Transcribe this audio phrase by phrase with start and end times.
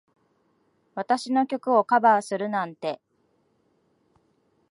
[0.95, 2.99] 私の曲をカバーするなんて。